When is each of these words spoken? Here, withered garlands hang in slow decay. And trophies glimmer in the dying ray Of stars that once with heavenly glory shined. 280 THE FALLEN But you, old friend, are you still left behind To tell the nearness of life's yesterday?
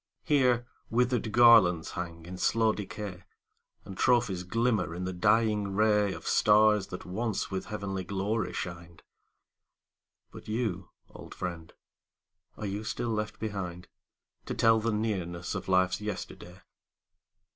Here, 0.23 0.65
withered 0.89 1.31
garlands 1.31 1.91
hang 1.91 2.25
in 2.25 2.39
slow 2.39 2.73
decay. 2.73 3.21
And 3.85 3.95
trophies 3.95 4.41
glimmer 4.41 4.95
in 4.95 5.03
the 5.05 5.13
dying 5.13 5.75
ray 5.75 6.11
Of 6.11 6.25
stars 6.27 6.87
that 6.87 7.05
once 7.05 7.51
with 7.51 7.65
heavenly 7.65 8.03
glory 8.03 8.51
shined. 8.51 9.03
280 10.31 10.31
THE 10.31 10.31
FALLEN 10.31 10.31
But 10.31 10.47
you, 10.47 10.89
old 11.15 11.35
friend, 11.35 11.73
are 12.57 12.65
you 12.65 12.83
still 12.83 13.09
left 13.11 13.37
behind 13.37 13.89
To 14.47 14.55
tell 14.55 14.79
the 14.79 14.91
nearness 14.91 15.53
of 15.53 15.69
life's 15.69 16.01
yesterday? 16.01 16.61